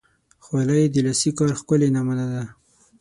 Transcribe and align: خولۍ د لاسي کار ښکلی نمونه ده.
خولۍ 0.43 0.83
د 0.89 0.95
لاسي 1.05 1.31
کار 1.37 1.51
ښکلی 1.59 1.89
نمونه 1.95 2.25
ده. 2.33 2.43